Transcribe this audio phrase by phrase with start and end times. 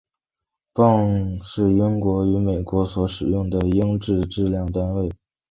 [0.73, 5.11] 磅是英国与美国所使用的英制质量单位。